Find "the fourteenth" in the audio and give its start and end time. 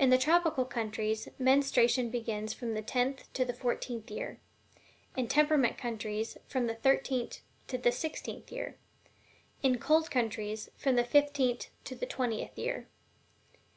3.44-4.10